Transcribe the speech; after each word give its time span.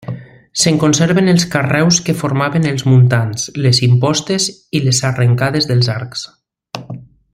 Se'n 0.61 0.77
conserven 0.83 1.27
els 1.33 1.43
carreus 1.55 1.99
que 2.07 2.15
formaven 2.21 2.65
els 2.71 2.85
muntants, 2.93 3.45
les 3.67 3.83
impostes 3.89 4.49
i 4.81 4.83
les 4.87 5.03
arrencades 5.11 5.69
dels 5.75 5.93
arcs. 5.99 6.27